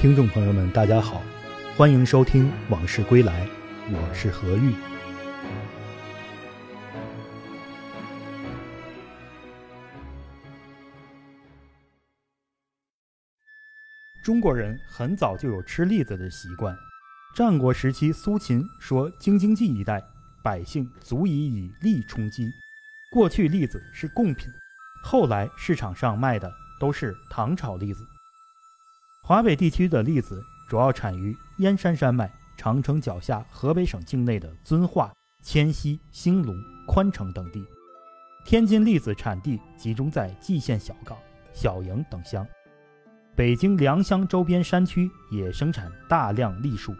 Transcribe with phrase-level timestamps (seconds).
[0.00, 1.22] 听众朋友们，大家好，
[1.76, 3.46] 欢迎收听《往事归来》，
[3.92, 4.72] 我是何玉。
[14.24, 16.74] 中国人很早就有吃栗子的习惯。
[17.36, 20.02] 战国时期，苏秦说：“京津冀一带
[20.42, 22.50] 百姓足以以栗充饥。”
[23.12, 24.50] 过去栗子是贡品，
[25.04, 28.02] 后来市场上卖的都是糖炒栗子。
[29.30, 36.52] 华北地区的栗子主要产于燕山山脉、长城脚下河北省境内的遵化、迁西、兴隆、
[36.84, 37.64] 宽城等地。
[38.44, 41.16] 天津栗子产地集中在蓟县小岗、
[41.52, 42.44] 小营等乡。
[43.36, 46.92] 北京良乡周边山区也生产大量栗树。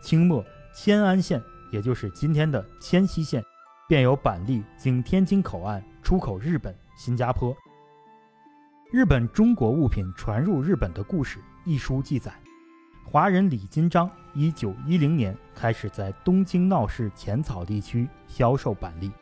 [0.00, 1.42] 清末，迁安县，
[1.72, 3.44] 也就是今天的迁西县，
[3.88, 7.52] 便有板栗经天津口岸出口日本、新加坡。
[8.92, 12.32] 日本中国物品传入日本的故事一书记载，
[13.04, 19.12] 华人李金章一九一零年开始在东京闹市浅草地区销售板栗。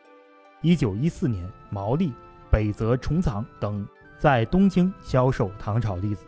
[0.63, 2.11] 一九一四年，毛利、
[2.49, 6.25] 北泽重藏等在东京销售糖炒栗子。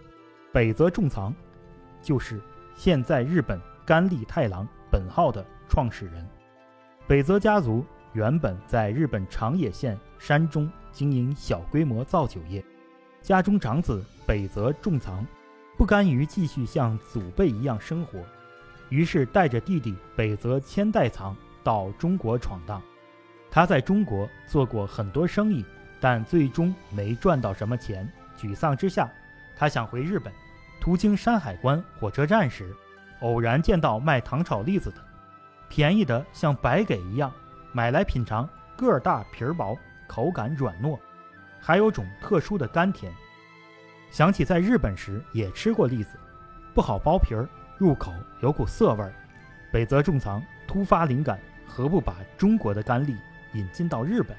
[0.53, 1.33] 北泽重藏
[1.99, 2.39] 就是
[2.75, 3.59] 现在日本。
[3.83, 6.25] 甘利太郎本号的创始人，
[7.07, 12.63] 北泽家族原本在日本长野县山中经营小规模造酒业。
[13.21, 15.25] 家中长子北泽重藏
[15.77, 18.19] 不甘于继续像祖辈一样生活，
[18.89, 22.81] 于是带着弟弟北泽千代藏到中国闯荡。
[23.49, 25.63] 他在中国做过很多生意，
[25.99, 28.11] 但最终没赚到什么钱。
[28.37, 29.11] 沮丧之下，
[29.55, 30.33] 他想回日本。
[30.79, 32.75] 途经山海关火车站时，
[33.19, 34.97] 偶然见到卖糖炒栗子的，
[35.69, 37.31] 便宜的像白给一样，
[37.71, 39.77] 买来品尝，个儿大皮儿薄，
[40.07, 40.97] 口感软糯，
[41.61, 43.13] 还有种特殊的甘甜。
[44.09, 46.17] 想起在日本时也吃过栗子，
[46.73, 49.13] 不好剥皮儿，入口有股涩味儿。
[49.71, 53.15] 北泽重藏突发灵感，何不把中国的甘栗
[53.53, 54.35] 引进到日本？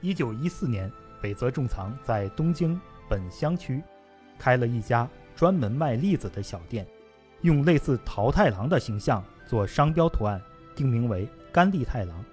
[0.00, 0.88] 一九一四年，
[1.20, 3.82] 北泽重藏在东京本乡区
[4.38, 6.86] 开了一家专门卖栗子的小店。
[7.40, 10.40] 用类似桃太郎的形象做商标图案，
[10.76, 12.24] 定名为甘栗太郎。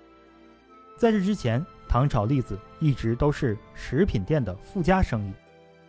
[0.97, 5.34] 在这之前，糖炒栗子一直都是食品店的附加生意。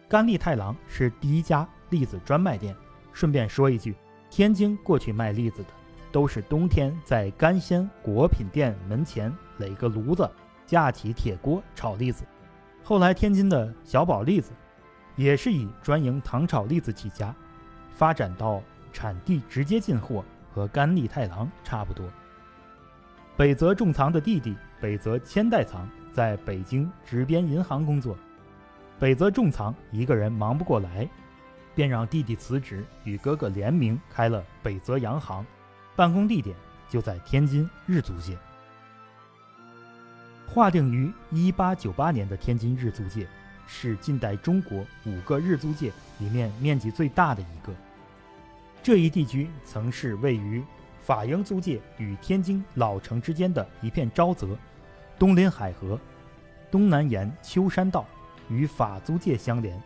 [0.08, 2.74] 甘利太郎是第一家栗子专卖店。
[3.12, 3.94] 顺便说一句，
[4.28, 5.68] 天津过去卖栗子的，
[6.10, 10.28] 都是冬天在干鲜果品店门前垒个炉子，
[10.66, 12.24] 架起铁锅炒栗子。
[12.82, 14.50] 后来天津的小宝栗子，
[15.14, 17.32] 也是以专营糖炒栗子起家，
[17.92, 18.60] 发展到。
[18.94, 22.04] 产地直接进货和甘利太郎差不多。
[23.34, 28.14] 北泽重藏的弟弟北泽千代藏在北京直编银行工作，
[28.98, 31.08] 北泽重藏一个人忙不过来，
[31.74, 35.44] 便让弟弟辞职，与哥哥联名开了北泽洋行，
[35.96, 36.54] 办公地点
[36.90, 38.36] 就在天津日租界。
[40.46, 43.26] 划定于1898年的天津日租界，
[43.66, 47.72] 是近代中国五个日租界里面面积最大的一个。
[48.82, 50.62] 这一地区曾是位于
[51.12, 54.56] 法英租界与天津老城之间的一片沼泽，
[55.18, 56.00] 东临海河，
[56.70, 58.06] 东南沿秋山道，
[58.48, 59.78] 与法租界相连；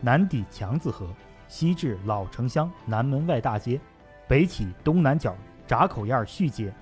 [0.00, 1.08] 南抵强子河，
[1.46, 3.80] 西至老城乡南门外大街，
[4.26, 6.74] 北起东南角闸口沿续街，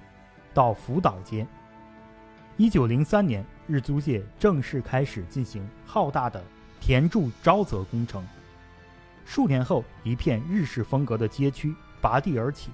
[0.54, 1.46] 到福岛街。
[2.56, 6.42] 一九零三年，日租界正式开始进行浩大的
[6.80, 8.26] 填筑沼泽工程。
[9.26, 12.70] 数年后，一片日式风格的街区拔地而起。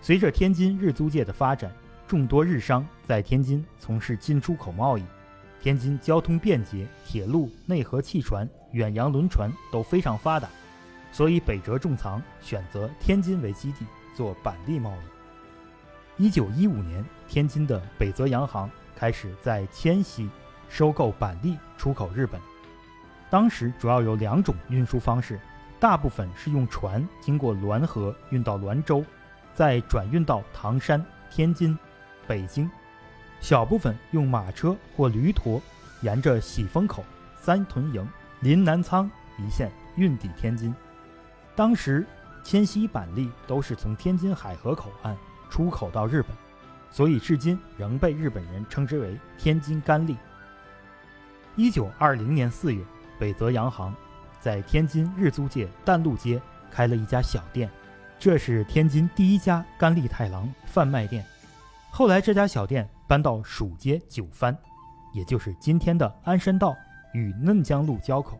[0.00, 1.72] 随着天津日租界的发展，
[2.06, 5.04] 众多日商在天津从事进出口贸易。
[5.60, 10.48] 天津交通便捷，铁路、内河汽船、远洋轮船都非常发达，
[11.10, 14.92] 所以北泽重藏选择天津为基地做板栗贸
[16.16, 16.24] 易。
[16.24, 20.30] 一九一五年，天津的北泽洋行开始在迁西
[20.68, 22.40] 收购板栗出口日本。
[23.28, 25.38] 当时主要有两种运输方式。
[25.80, 29.04] 大部分是用船经过滦河运到滦州，
[29.58, 31.76] 再转运到唐山、天津、
[32.28, 32.70] 北京；
[33.40, 35.60] 小部分用马车或驴驼，
[36.00, 37.04] 沿着喜峰口、
[37.40, 38.08] 三屯营、
[38.38, 40.72] 临南仓一线运抵天津。
[41.56, 42.06] 当时
[42.44, 45.16] 迁西板栗都是从天津海河口岸
[45.50, 46.30] 出口到日本，
[46.92, 50.16] 所以至今仍被日本人称之为天津甘栗。
[51.56, 52.80] 一九二零年四月，
[53.18, 53.92] 北泽洋行。
[54.38, 56.40] 在天津日租界淡路街
[56.70, 57.68] 开了一家小店，
[58.20, 61.24] 这是天津第一家甘利太郎贩卖店。
[61.88, 64.56] 后来这家小店搬到蜀街九番，
[65.14, 66.74] 也就是今天的鞍山道
[67.14, 68.36] 与嫩江路交口。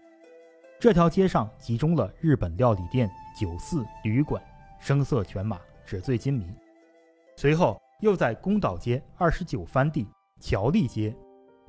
[0.80, 3.08] 这条街上集中了日本料理店、
[3.38, 4.42] 酒肆、旅馆，
[4.80, 6.44] 声色犬马，纸醉金迷。
[7.36, 10.08] 随后又在宫岛街二十九番地、
[10.40, 11.14] 桥立街、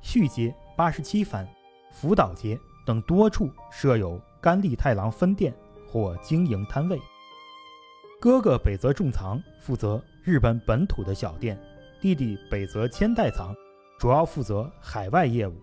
[0.00, 1.48] 旭街八十七番、
[1.92, 5.54] 福岛街等多处设有甘利太郎分店
[5.88, 7.00] 或经营摊位。
[8.20, 11.58] 哥哥北泽重藏负责日本本土的小店，
[12.02, 13.54] 弟弟北泽千代藏
[13.98, 15.54] 主要负责海外业务。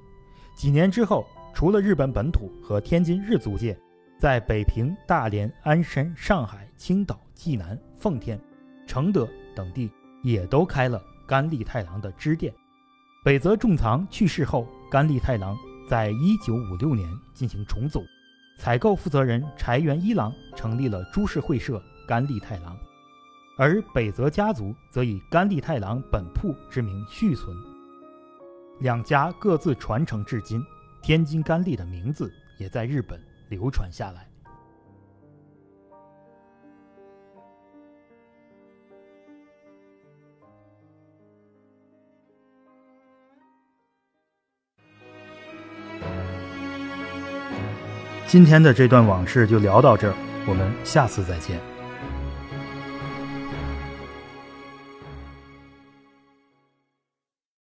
[0.56, 1.24] 几年之后，
[1.54, 3.78] 除了日本本土和天津日租界，
[4.20, 8.42] 在北平、大连、鞍山、上海、青岛、济南、奉天、
[8.88, 9.92] 承德等地
[10.24, 12.52] 也都开了甘利太郎的支店。
[13.24, 15.56] 北泽重藏去世后，甘利太郎
[15.88, 18.04] 在一九五六年进行重组，
[18.58, 22.76] 采购负责人柴原一郎成立了株式会社甘利太郎，
[23.58, 27.56] 而北泽家族则以甘利太郎本铺之名续存。
[28.80, 30.64] 两家各自传承至今，
[31.04, 34.28] 天津甘利的名字也在日本流传下来。
[48.28, 50.14] 今天的这段往事就聊到这儿，
[50.46, 51.77] 我们下次再见。